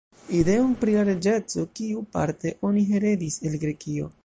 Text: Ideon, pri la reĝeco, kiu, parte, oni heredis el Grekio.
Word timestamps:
Ideon, 0.35 0.71
pri 0.83 0.95
la 0.99 1.03
reĝeco, 1.09 1.67
kiu, 1.81 2.03
parte, 2.17 2.55
oni 2.71 2.87
heredis 2.95 3.41
el 3.51 3.63
Grekio. 3.67 4.13